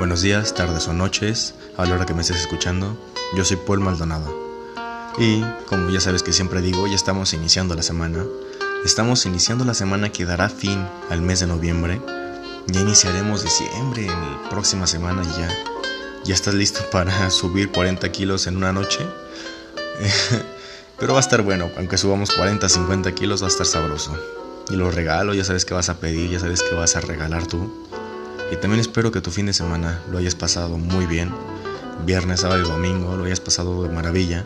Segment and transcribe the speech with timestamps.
[0.00, 2.96] Buenos días, tardes o noches, a la hora que me estés escuchando.
[3.36, 4.34] Yo soy Paul Maldonado.
[5.18, 8.24] Y, como ya sabes que siempre digo, ya estamos iniciando la semana.
[8.82, 12.00] Estamos iniciando la semana que dará fin al mes de noviembre.
[12.68, 15.50] Ya iniciaremos diciembre en la próxima semana y ya.
[16.24, 19.00] ¿Ya estás listo para subir 40 kilos en una noche?
[20.98, 24.16] Pero va a estar bueno, aunque subamos 40, 50 kilos va a estar sabroso.
[24.70, 27.46] Y los regalos, ya sabes que vas a pedir, ya sabes que vas a regalar
[27.46, 27.70] tú.
[28.50, 31.32] Y también espero que tu fin de semana lo hayas pasado muy bien.
[32.04, 34.44] Viernes, sábado y domingo lo hayas pasado de maravilla.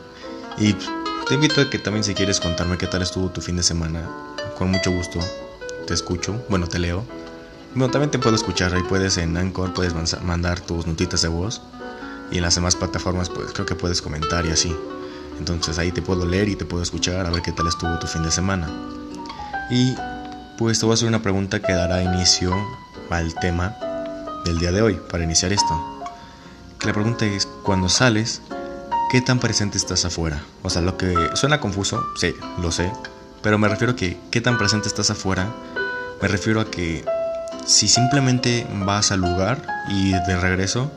[0.58, 0.74] Y
[1.28, 4.08] te invito a que también si quieres contarme qué tal estuvo tu fin de semana,
[4.58, 5.20] con mucho gusto
[5.86, 7.04] te escucho, bueno, te leo.
[7.74, 11.60] Bueno, también te puedo escuchar, ahí puedes en Anchor, puedes mandar tus notitas de voz.
[12.30, 14.74] Y en las demás plataformas, pues creo que puedes comentar y así.
[15.38, 18.06] Entonces ahí te puedo leer y te puedo escuchar a ver qué tal estuvo tu
[18.06, 18.68] fin de semana.
[19.70, 19.94] Y
[20.56, 22.54] pues te voy a hacer una pregunta que dará inicio
[23.10, 23.76] al tema
[24.44, 26.04] del día de hoy para iniciar esto.
[26.78, 28.42] Que la pregunta es, cuando sales,
[29.10, 30.42] ¿qué tan presente estás afuera?
[30.62, 32.92] O sea, lo que suena confuso, sí, lo sé,
[33.42, 35.48] pero me refiero a que ¿qué tan presente estás afuera?
[36.22, 37.04] Me refiero a que
[37.66, 40.90] si simplemente vas al lugar y de regreso,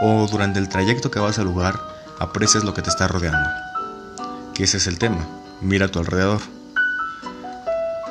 [0.00, 1.80] o durante el trayecto que vas al lugar,
[2.18, 3.48] aprecias lo que te está rodeando.
[4.54, 5.26] Que ese es el tema.
[5.60, 6.40] Mira a tu alrededor.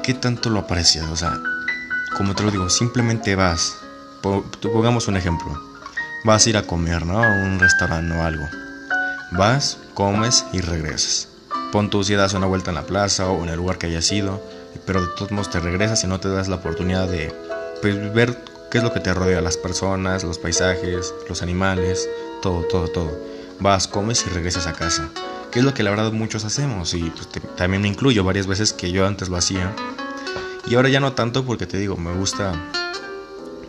[0.04, 1.06] ¿Qué tanto lo aprecias?
[1.10, 1.38] O sea,
[2.18, 3.78] como te lo digo, simplemente vas,
[4.62, 5.48] pongamos un ejemplo.
[6.24, 7.24] Vas a ir a comer, ¿no?
[7.24, 8.46] A un restaurante o algo.
[9.32, 11.28] Vas, comes y regresas.
[11.72, 14.42] Pon tu das una vuelta en la plaza o en el lugar que hayas ido,
[14.86, 17.34] pero de todos modos te regresas y no te das la oportunidad de
[17.82, 18.38] pues, ver
[18.72, 22.08] qué es lo que te rodea, las personas, los paisajes, los animales,
[22.42, 23.20] todo, todo, todo.
[23.60, 25.10] Vas, comes y regresas a casa.
[25.52, 28.74] Que es lo que la verdad muchos hacemos y pues, también me incluyo varias veces
[28.74, 29.74] que yo antes lo hacía.
[30.68, 32.54] Y ahora ya no tanto porque te digo, me gusta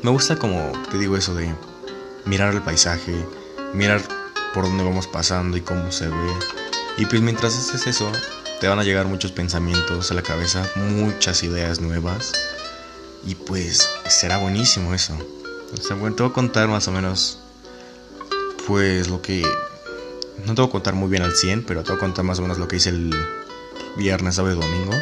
[0.03, 1.53] me gusta como te digo eso de
[2.25, 3.15] mirar el paisaje,
[3.73, 4.01] mirar
[4.55, 6.33] por dónde vamos pasando y cómo se ve.
[6.99, 8.11] Y pues mientras haces eso,
[8.61, 12.33] te van a llegar muchos pensamientos a la cabeza, muchas ideas nuevas.
[13.25, 15.17] Y pues será buenísimo eso.
[15.73, 17.41] O sea, bueno, te voy a contar más o menos,
[18.67, 19.43] pues lo que...
[20.47, 22.39] No te voy a contar muy bien al 100, pero te voy a contar más
[22.39, 23.13] o menos lo que hice el
[23.97, 24.93] viernes, sábado y domingo.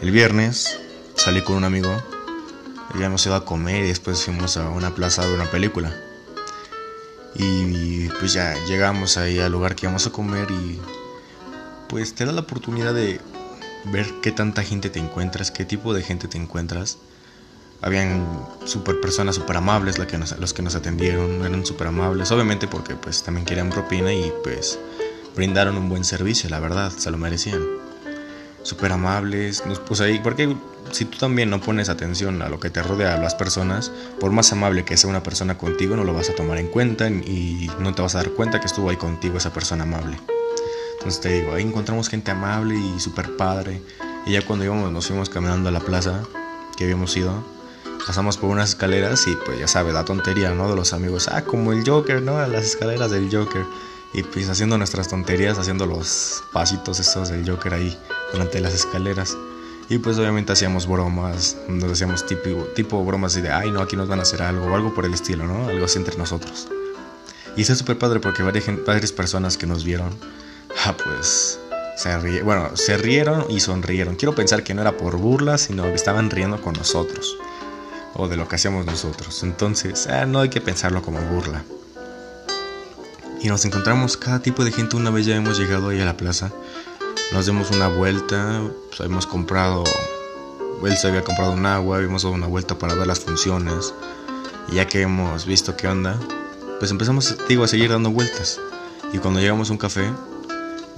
[0.00, 0.80] El viernes
[1.14, 1.96] salí con un amigo
[2.98, 5.92] ya hemos ido a comer y después fuimos a una plaza a ver una película.
[7.34, 10.80] Y pues ya llegamos ahí al lugar que íbamos a comer y
[11.88, 13.20] pues te da la oportunidad de
[13.86, 16.98] ver qué tanta gente te encuentras, qué tipo de gente te encuentras.
[17.80, 18.26] Habían
[18.64, 23.22] super personas super amables que los que nos atendieron, eran super amables, obviamente porque pues
[23.24, 24.78] también querían propina y pues
[25.34, 27.60] brindaron un buen servicio, la verdad, se lo merecían
[28.62, 30.54] súper amables, nos puso ahí, porque
[30.92, 34.30] si tú también no pones atención a lo que te rodea a las personas, por
[34.30, 37.70] más amable que sea una persona contigo, no lo vas a tomar en cuenta y
[37.80, 40.18] no te vas a dar cuenta que estuvo ahí contigo esa persona amable.
[40.98, 43.82] Entonces te digo, ahí encontramos gente amable y súper padre.
[44.24, 46.22] Y ya cuando íbamos, nos fuimos caminando a la plaza
[46.76, 47.42] que habíamos ido,
[48.06, 50.70] pasamos por unas escaleras y pues ya sabes, la tontería, ¿no?
[50.70, 52.46] De los amigos, ah, como el Joker, ¿no?
[52.46, 53.64] Las escaleras del Joker.
[54.14, 57.98] Y pues haciendo nuestras tonterías, haciendo los pasitos estos del Joker ahí
[58.32, 59.36] durante las escaleras.
[59.92, 64.08] Y pues obviamente hacíamos bromas, nos hacíamos tipo, tipo bromas de, ay no, aquí nos
[64.08, 65.68] van a hacer algo o algo por el estilo, ¿no?
[65.68, 66.66] Algo así entre nosotros.
[67.58, 70.16] Y está súper padre porque varias, varias personas que nos vieron,
[70.86, 71.60] ah, pues
[71.98, 74.16] se rieron, bueno, se rieron y sonrieron.
[74.16, 77.36] Quiero pensar que no era por burla, sino que estaban riendo con nosotros
[78.14, 79.42] o de lo que hacíamos nosotros.
[79.42, 81.64] Entonces, ah, no hay que pensarlo como burla.
[83.42, 86.16] Y nos encontramos cada tipo de gente una vez ya hemos llegado ahí a la
[86.16, 86.50] plaza
[87.32, 89.84] nos dimos una vuelta, pues habíamos comprado,
[90.84, 93.94] él se había comprado un agua, habíamos dado una vuelta para ver las funciones.
[94.68, 96.18] Y ya que hemos visto qué onda,
[96.78, 98.60] pues empezamos, digo, a seguir dando vueltas.
[99.12, 100.10] Y cuando llegamos a un café,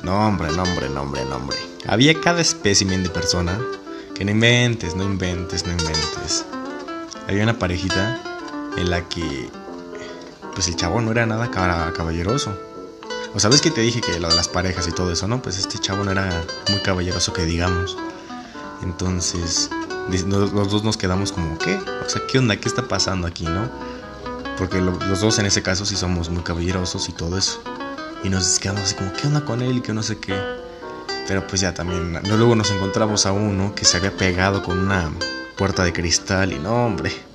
[0.03, 1.57] no hombre, no hombre, hombre, hombre.
[1.87, 3.59] Había cada espécimen de persona
[4.15, 6.45] que no inventes, no inventes, no inventes.
[7.29, 8.21] Había una parejita
[8.77, 9.49] en la que,
[10.55, 12.74] pues el chavo no era nada caballeroso.
[13.35, 15.43] O sabes que te dije que lo de las parejas y todo eso, ¿no?
[15.43, 17.97] Pues este chavo no era muy caballeroso que digamos.
[18.81, 19.69] Entonces,
[20.29, 21.75] los dos nos quedamos como, ¿qué?
[21.75, 22.57] O sea, ¿qué onda?
[22.57, 23.69] ¿Qué está pasando aquí, no?
[24.57, 27.61] Porque los dos en ese caso sí somos muy caballerosos y todo eso.
[28.23, 29.79] Y nos quedamos así como, ¿qué onda con él?
[29.79, 30.41] Y que no sé qué.
[31.27, 35.11] Pero pues ya también, luego nos encontramos a uno que se había pegado con una
[35.57, 37.34] puerta de cristal y no, hombre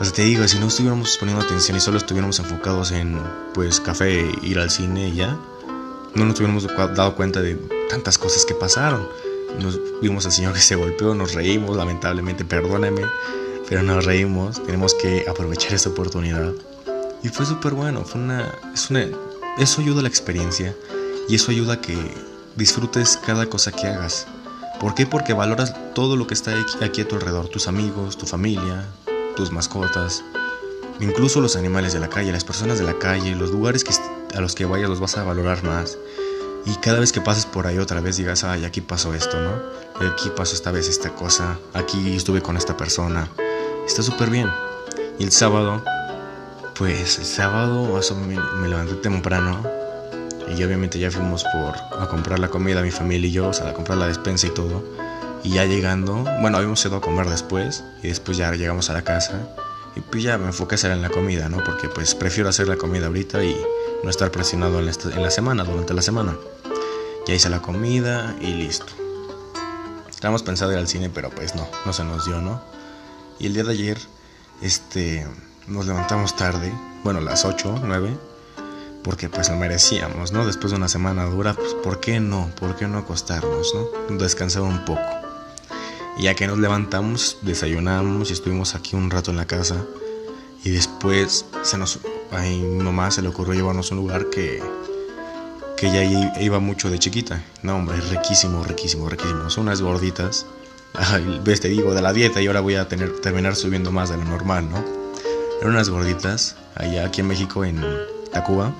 [0.00, 3.20] o sea, te digo, si no estuviéramos poniendo atención y solo estuviéramos enfocados en,
[3.52, 5.38] pues, café, ir al cine y ya,
[6.14, 7.56] no nos hubiéramos dado cuenta de
[7.90, 9.06] tantas cosas que pasaron.
[9.60, 13.02] Nos vimos al señor que se golpeó, nos reímos, lamentablemente, perdóname,
[13.68, 14.62] pero nos reímos.
[14.64, 16.50] Tenemos que aprovechar esta oportunidad.
[17.22, 19.06] Y fue súper bueno, fue una, es una...
[19.58, 20.74] Eso ayuda a la experiencia
[21.28, 21.98] y eso ayuda a que
[22.56, 24.26] disfrutes cada cosa que hagas.
[24.80, 25.04] ¿Por qué?
[25.04, 28.86] Porque valoras todo lo que está aquí a tu alrededor, tus amigos, tu familia,
[29.40, 30.22] tus mascotas,
[31.00, 33.94] incluso los animales de la calle, las personas de la calle, los lugares que,
[34.36, 35.96] a los que vayas los vas a valorar más.
[36.66, 40.06] Y cada vez que pases por ahí otra vez digas, ay, aquí pasó esto, ¿no?
[40.06, 43.30] Aquí pasó esta vez esta cosa, aquí estuve con esta persona.
[43.86, 44.50] Está súper bien.
[45.18, 45.82] Y el sábado,
[46.74, 47.98] pues el sábado
[48.60, 49.62] me levanté temprano
[50.54, 53.70] y obviamente ya fuimos por a comprar la comida, mi familia y yo, o sea,
[53.70, 54.84] a comprar la despensa y todo.
[55.42, 59.02] Y ya llegando, bueno, habíamos ido a comer después y después ya llegamos a la
[59.02, 59.48] casa
[59.96, 61.62] y pues ya me enfoqué en la comida, ¿no?
[61.64, 63.56] Porque pues prefiero hacer la comida ahorita y
[64.02, 66.36] no estar presionado en la, en la semana, durante la semana.
[67.26, 68.92] Ya hice la comida y listo.
[70.08, 72.62] Estábamos pensando ir al cine, pero pues no, no se nos dio, ¿no?
[73.38, 73.98] Y el día de ayer,
[74.60, 75.26] este,
[75.66, 76.72] nos levantamos tarde,
[77.02, 78.30] bueno, las 8, 9
[79.02, 80.46] porque pues lo merecíamos, ¿no?
[80.46, 82.50] Después de una semana dura, pues ¿por qué no?
[82.58, 84.18] ¿Por qué no acostarnos, ¿no?
[84.18, 85.00] Descansar un poco.
[86.20, 89.86] Ya que nos levantamos, desayunamos y estuvimos aquí un rato en la casa.
[90.62, 91.98] Y después se nos,
[92.30, 94.62] a mi mamá se le ocurrió llevarnos a un lugar que,
[95.78, 96.04] que ya
[96.40, 97.42] iba mucho de chiquita.
[97.62, 99.48] No, hombre, es riquísimo, riquísimo, riquísimo.
[99.48, 100.44] Son unas gorditas.
[100.92, 104.10] Ay, ves, te digo, de la dieta y ahora voy a tener, terminar subiendo más
[104.10, 104.84] de lo normal, ¿no?
[105.60, 107.82] Eran unas gorditas allá aquí en México, en
[108.30, 108.74] Tacuba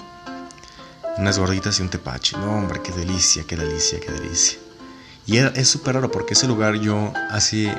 [1.20, 2.36] unas gorditas y un tepache.
[2.36, 4.58] No, hombre, qué delicia, qué delicia, qué delicia.
[5.30, 7.72] Y es súper raro porque ese lugar yo hace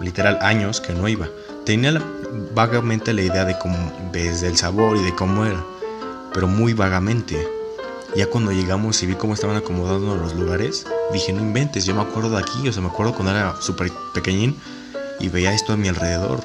[0.00, 1.28] literal años que no iba.
[1.64, 2.02] Tenía
[2.56, 3.78] vagamente la idea de cómo,
[4.10, 5.64] desde el sabor y de cómo era,
[6.34, 7.46] pero muy vagamente.
[8.16, 12.02] Ya cuando llegamos y vi cómo estaban acomodando los lugares, dije, no inventes, yo me
[12.02, 14.58] acuerdo de aquí, o sea, me acuerdo cuando era súper pequeñín
[15.20, 16.40] y veía esto a mi alrededor.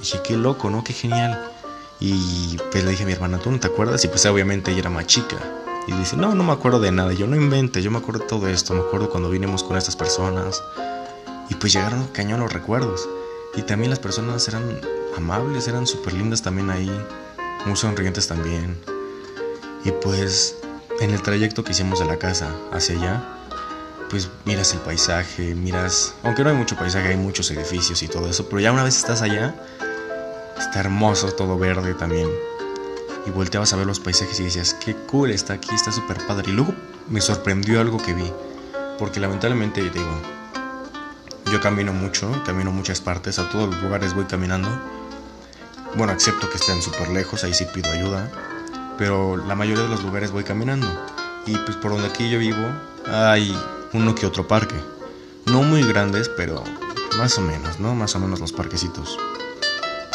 [0.00, 0.82] dije, qué loco, ¿no?
[0.82, 1.52] Qué genial.
[2.00, 4.02] Y pues le dije a mi hermana, ¿tú no te acuerdas?
[4.06, 5.36] Y pues obviamente ella era más chica.
[5.86, 7.12] Y dice, no, no me acuerdo de nada.
[7.12, 8.74] yo no invente, yo me acuerdo de todo esto.
[8.74, 10.62] Me acuerdo cuando vinimos con estas personas.
[11.48, 13.08] Y pues llegaron cañón los recuerdos.
[13.54, 14.80] Y también las personas eran
[15.16, 16.90] amables, eran súper lindas también ahí.
[17.66, 18.78] Muy sonrientes también.
[19.84, 20.56] Y pues
[21.00, 23.24] en el trayecto que hicimos de la casa hacia allá,
[24.08, 28.28] pues miras el paisaje, miras, aunque no hay mucho paisaje, hay muchos edificios y todo
[28.28, 29.54] eso, pero ya una vez estás allá,
[30.58, 32.28] está hermoso, todo verde también
[33.26, 36.50] y volteabas a ver los paisajes y decías, qué cool está aquí, está súper padre.
[36.50, 36.74] Y luego
[37.08, 38.30] me sorprendió algo que vi,
[38.98, 40.22] porque lamentablemente, digo,
[41.50, 44.68] yo camino mucho, camino muchas partes, a todos los lugares voy caminando.
[45.94, 48.30] Bueno, excepto que estén súper lejos, ahí sí pido ayuda,
[48.96, 50.88] pero la mayoría de los lugares voy caminando.
[51.46, 52.66] Y pues por donde aquí yo vivo
[53.06, 53.56] hay
[53.92, 54.76] uno que otro parque.
[55.46, 56.62] No muy grandes, pero
[57.18, 57.94] más o menos, ¿no?
[57.94, 59.18] Más o menos los parquecitos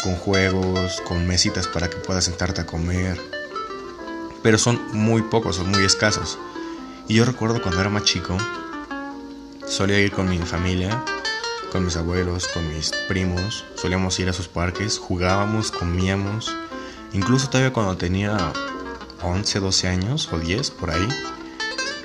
[0.03, 3.19] con juegos, con mesitas para que puedas sentarte a comer.
[4.43, 6.37] Pero son muy pocos, son muy escasos.
[7.07, 8.37] Y yo recuerdo cuando era más chico,
[9.67, 11.03] solía ir con mi familia,
[11.71, 16.55] con mis abuelos, con mis primos, solíamos ir a sus parques, jugábamos, comíamos.
[17.13, 18.37] Incluso todavía cuando tenía
[19.23, 21.07] 11, 12 años o 10 por ahí,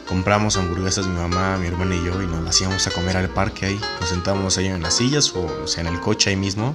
[0.09, 3.29] compramos hamburguesas mi mamá, mi hermana y yo y nos las íbamos a comer al
[3.29, 3.81] parque ahí.
[4.00, 6.75] Nos sentábamos ahí en las sillas o, sea, en el coche ahí mismo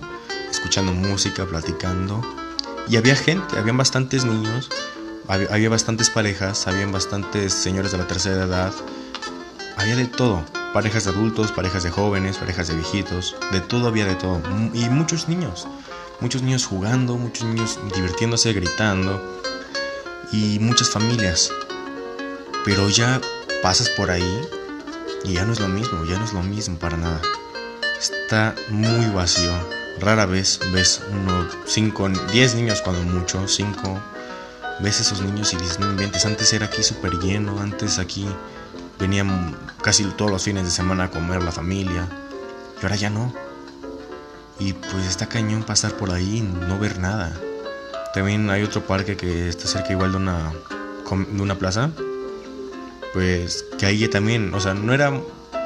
[0.52, 2.22] escuchando música, platicando.
[2.88, 4.70] Y había gente, habían bastantes niños,
[5.28, 8.74] había, bastantes parejas, habían bastantes señores de la tercera edad,
[9.76, 14.06] había de todo, parejas de adultos, parejas de jóvenes, parejas de viejitos, de todo había
[14.06, 14.42] de todo.
[14.74, 15.68] Y muchos niños,
[16.22, 19.42] muchos niños jugando, muchos niños divirtiéndose, gritando,
[20.32, 21.52] y muchas familias.
[22.66, 23.22] Pero ya
[23.62, 24.42] pasas por ahí
[25.24, 27.22] y ya no es lo mismo, ya no es lo mismo para nada.
[28.00, 29.52] Está muy vacío,
[30.00, 34.00] Rara vez ves uno, cinco, diez niños cuando mucho, cinco.
[34.80, 38.28] Ves esos niños y dices, no inventes, antes era aquí súper lleno, antes aquí
[39.00, 42.08] venían casi todos los fines de semana a comer la familia.
[42.80, 43.34] Y ahora ya no.
[44.60, 47.34] Y pues está cañón pasar por ahí y no ver nada.
[48.14, 50.54] También hay otro parque que está cerca igual de una,
[51.12, 51.90] de una plaza.
[53.14, 55.12] Pues que ahí también, o sea, no era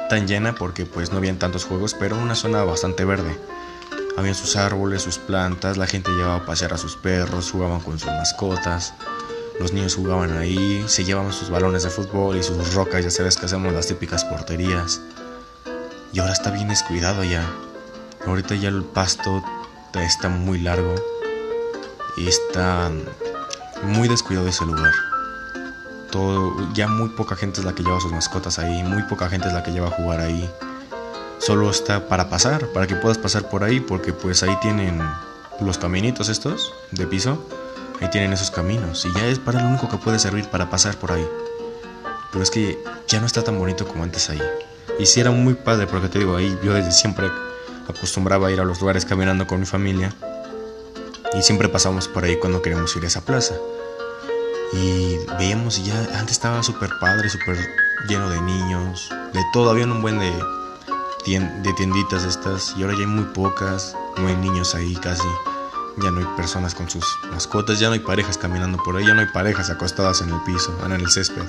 [0.08, 3.38] tan llena porque pues no habían tantos juegos, pero una zona bastante verde.
[4.16, 7.98] Habían sus árboles, sus plantas, la gente llevaba a pasear a sus perros, jugaban con
[7.98, 8.92] sus mascotas,
[9.58, 13.36] los niños jugaban ahí, se llevaban sus balones de fútbol y sus rocas, ya sabes
[13.36, 15.00] que hacemos las típicas porterías.
[16.12, 17.42] Y ahora está bien descuidado ya.
[18.26, 19.42] Ahorita ya el pasto
[19.94, 20.94] está muy largo
[22.18, 22.90] y está
[23.82, 24.92] muy descuidado ese lugar.
[26.10, 29.48] Todo, ya muy poca gente es la que lleva sus mascotas ahí, muy poca gente
[29.48, 30.50] es la que lleva a jugar ahí
[31.44, 35.02] solo está para pasar, para que puedas pasar por ahí, porque pues ahí tienen
[35.60, 37.46] los caminitos estos de piso.
[38.00, 40.96] ahí tienen esos caminos y ya es para lo único que puede servir para pasar
[40.96, 41.26] por ahí.
[42.30, 44.40] Pero es que ya no está tan bonito como antes ahí.
[44.98, 47.28] Y sí era muy padre porque te digo, ahí yo desde siempre
[47.88, 50.14] acostumbraba a ir a los lugares caminando con mi familia
[51.34, 53.54] y siempre pasamos por ahí cuando queríamos ir a esa plaza.
[54.72, 57.58] Y veíamos y ya antes estaba súper padre, súper
[58.08, 60.32] lleno de niños, de todo, había un buen de,
[61.24, 65.28] de tienditas estas y ahora ya hay muy pocas, no hay niños ahí casi,
[65.98, 69.14] ya no hay personas con sus mascotas, ya no hay parejas caminando por ahí, ya
[69.14, 71.44] no hay parejas acostadas en el piso, en el césped,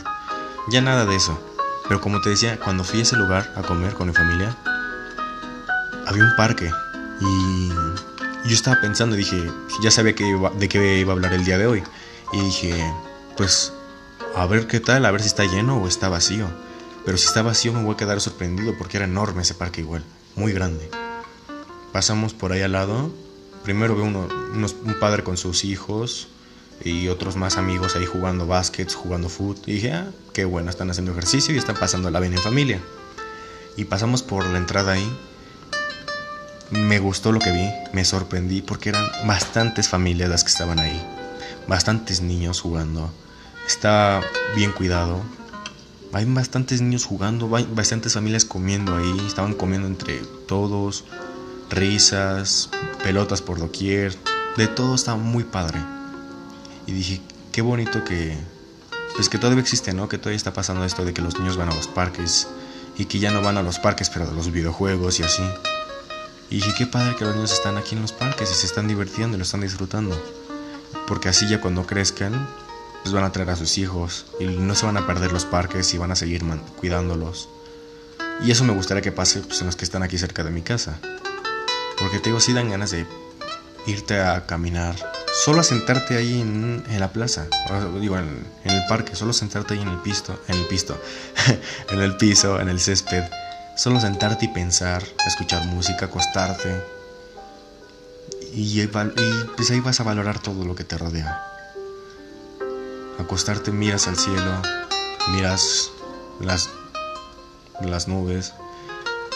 [0.70, 1.40] ya nada de eso.
[1.88, 4.56] Pero como te decía, cuando fui a ese lugar a comer con mi familia,
[6.06, 6.72] había un parque
[7.20, 7.70] y
[8.46, 9.52] yo estaba pensando dije,
[9.82, 11.84] ya sabía que de qué iba a hablar el día de hoy.
[12.32, 12.94] Y dije,
[13.38, 13.74] pues
[14.36, 16.48] a ver qué tal, a ver si está lleno o está vacío.
[17.06, 20.04] Pero si está vacío me voy a quedar sorprendido porque era enorme ese parque igual,
[20.36, 20.90] muy grande.
[21.92, 23.12] Pasamos por ahí al lado.
[23.64, 26.28] Primero veo uno, un padre con sus hijos
[26.84, 29.64] y otros más amigos ahí jugando básquet, jugando fútbol.
[29.68, 32.82] Y dije, ah, qué bueno, están haciendo ejercicio y están pasando la bien en familia.
[33.78, 35.18] Y pasamos por la entrada ahí.
[36.72, 41.02] Me gustó lo que vi, me sorprendí porque eran bastantes familias las que estaban ahí.
[41.68, 43.12] Bastantes niños jugando.
[43.68, 44.22] Está
[44.56, 45.22] bien cuidado.
[46.14, 49.18] Hay bastantes niños jugando, hay bastantes familias comiendo ahí.
[49.26, 51.06] Estaban comiendo entre todos.
[51.72, 52.70] Risas,
[53.04, 54.16] pelotas por doquier.
[54.56, 55.80] De todo estaba muy padre.
[56.86, 58.38] Y dije, qué bonito que...
[59.16, 60.08] Pues que todavía existe, ¿no?
[60.08, 62.48] Que todavía está pasando esto de que los niños van a los parques.
[62.96, 65.44] Y que ya no van a los parques, pero a los videojuegos y así.
[66.52, 68.88] Y dije, qué padre que los niños están aquí en los parques y se están
[68.88, 70.16] divirtiendo y lo están disfrutando.
[71.08, 72.48] Porque así ya cuando crezcan,
[73.04, 75.94] pues van a traer a sus hijos y no se van a perder los parques
[75.94, 76.42] y van a seguir
[76.78, 77.50] cuidándolos.
[78.42, 80.62] Y eso me gustaría que pase pues, en los que están aquí cerca de mi
[80.62, 81.00] casa.
[82.00, 83.06] Porque te digo, sí dan ganas de
[83.86, 84.96] irte a caminar,
[85.44, 87.48] solo a sentarte ahí en, la plaza,
[88.00, 91.00] digo, en, el parque, solo sentarte ahí en el pisto, en el pisto,
[91.90, 93.24] en el piso, en el césped,
[93.76, 96.82] solo sentarte y pensar, escuchar música, acostarte.
[98.54, 101.53] Y, y pues ahí vas a valorar todo lo que te rodea
[103.20, 104.52] acostarte miras al cielo,
[105.32, 105.92] miras
[106.40, 106.70] las,
[107.82, 108.54] las nubes,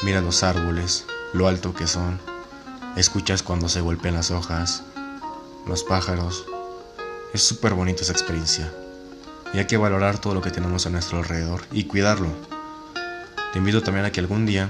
[0.04, 2.20] miras los árboles, lo alto que son,
[2.96, 4.84] escuchas cuando se golpean las hojas,
[5.66, 6.46] los pájaros.
[7.34, 8.72] Es súper bonita esa experiencia
[9.54, 12.30] y hay que valorar todo lo que tenemos a nuestro alrededor y cuidarlo.
[13.54, 14.70] Te invito también a que algún día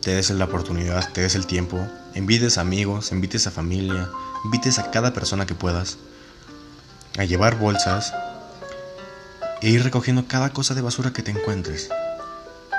[0.00, 1.78] te des la oportunidad, te des el tiempo,
[2.14, 4.08] invites amigos, invites a familia,
[4.44, 5.98] invites a cada persona que puedas
[7.18, 8.14] a llevar bolsas
[9.60, 11.88] e ir recogiendo cada cosa de basura que te encuentres.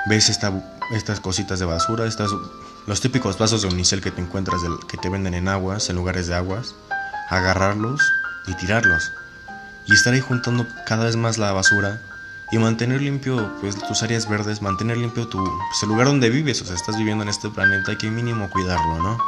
[0.06, 2.30] Ves estas cositas de basura, estas,
[2.86, 6.26] los típicos vasos de unicel que te encuentras que te venden en aguas, en lugares
[6.26, 6.74] de aguas,
[7.30, 8.00] agarrarlos
[8.46, 9.12] y tirarlos.
[9.86, 12.00] Y estar ahí juntando cada vez más la basura
[12.52, 16.60] y mantener limpio pues, tus áreas verdes, mantener limpio tu, pues, el lugar donde vives,
[16.62, 19.18] o sea, estás viviendo en este planeta, hay que mínimo cuidarlo, ¿no?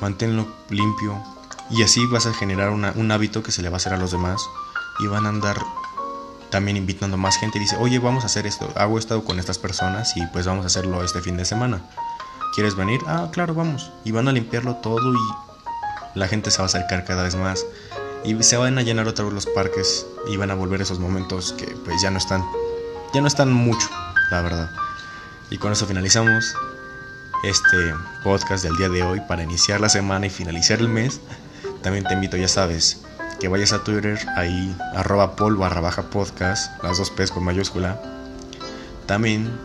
[0.00, 1.22] Manténlo limpio,
[1.70, 4.12] y así vas a generar un hábito que se le va a hacer a los
[4.12, 4.40] demás
[5.00, 5.56] y van a andar
[6.50, 10.16] también invitando más gente dice, oye, vamos a hacer esto, hago esto con estas personas
[10.16, 11.82] y pues vamos a hacerlo este fin de semana.
[12.54, 13.00] ¿Quieres venir?
[13.06, 13.90] Ah, claro, vamos.
[14.04, 15.18] Y van a limpiarlo todo y
[16.14, 17.66] la gente se va a acercar cada vez más
[18.24, 21.52] y se van a llenar otra vez los parques y van a volver esos momentos
[21.52, 22.44] que pues ya no están,
[23.12, 23.88] ya no están mucho,
[24.30, 24.70] la verdad.
[25.50, 26.54] Y con eso finalizamos
[27.44, 27.94] este
[28.24, 31.20] podcast del día de hoy para iniciar la semana y finalizar el mes.
[31.86, 32.98] También te invito, ya sabes,
[33.38, 38.02] que vayas a Twitter, ahí arroba pol barra baja podcast, las dos P's con mayúscula.
[39.06, 39.56] También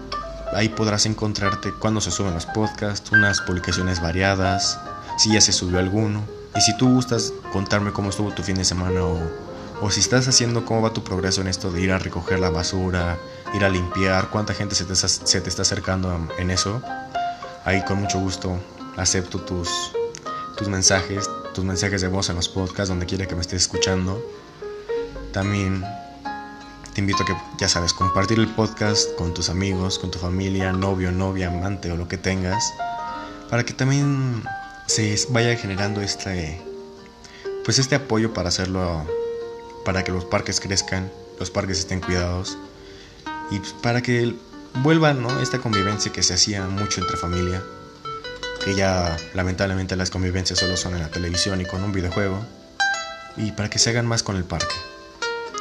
[0.53, 4.79] ahí podrás encontrarte cuando se suben los podcasts, unas publicaciones variadas,
[5.17, 6.21] si ya se subió alguno.
[6.55, 9.19] Y si tú gustas contarme cómo estuvo tu fin de semana o,
[9.81, 12.51] o si estás haciendo cómo va tu progreso en esto de ir a recoger la
[12.51, 13.17] basura,
[13.55, 16.83] ir a limpiar, cuánta gente se te, se te está acercando en eso,
[17.65, 18.59] ahí con mucho gusto
[18.95, 19.69] acepto tus,
[20.55, 24.24] tus mensajes, tus mensajes de voz en los podcasts, donde quiera que me estés escuchando.
[25.31, 25.84] También
[26.93, 30.72] te invito a que, ya sabes, compartir el podcast con tus amigos, con tu familia,
[30.72, 32.74] novio, novia, amante o lo que tengas,
[33.50, 34.43] para que también
[34.88, 36.62] se vaya generando este,
[37.63, 39.05] pues este apoyo para hacerlo,
[39.86, 42.58] para que los parques crezcan, los parques estén cuidados
[43.51, 44.36] y para que
[44.84, 45.41] vuelva ¿no?
[45.41, 47.63] esta convivencia que se hacía mucho entre familia
[48.63, 52.39] que ya lamentablemente las convivencias solo son en la televisión y con un videojuego,
[53.38, 54.75] y para que se hagan más con el parque.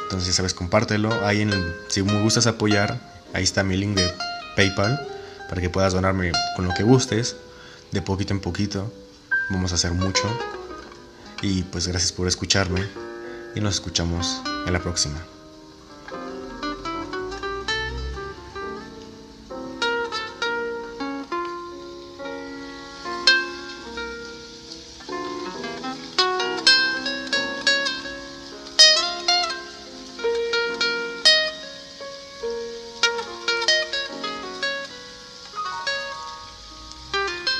[0.03, 1.25] Entonces, sabes, compártelo.
[1.25, 1.49] Ahí
[1.87, 2.99] si me gustas apoyar,
[3.33, 4.13] ahí está mi link de
[4.57, 5.07] PayPal
[5.47, 7.37] para que puedas donarme con lo que gustes,
[7.91, 8.91] de poquito en poquito.
[9.49, 10.23] Vamos a hacer mucho.
[11.41, 12.85] Y pues gracias por escucharme
[13.55, 15.17] y nos escuchamos en la próxima.